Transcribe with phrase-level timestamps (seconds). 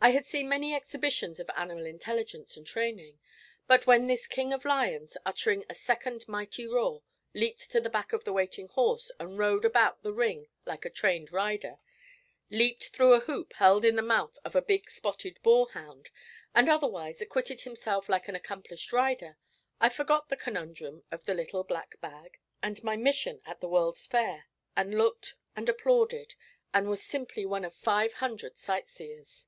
[0.00, 3.18] I had seen many exhibitions of animal intelligence and training,
[3.66, 7.02] but when this king of lions, uttering a second mighty roar,
[7.34, 10.88] leaped to the back of the waiting horse and rode about the ring like a
[10.90, 11.78] trained rider,
[12.48, 16.10] leaped through a hoop held in the mouth of a big spotted boarhound,
[16.54, 19.36] and otherwise acquitted himself like an accomplished rider,
[19.80, 24.06] I forgot the conundrum of the little black bag, and my mission at the World's
[24.06, 24.46] Fair,
[24.76, 26.36] and looked and applauded,
[26.72, 29.46] and was simply one of five hundred sight seers.